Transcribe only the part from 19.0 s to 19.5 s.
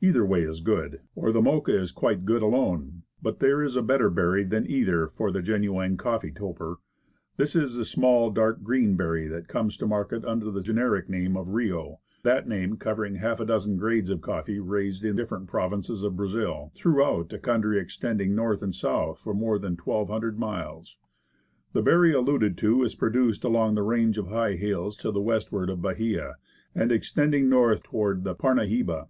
for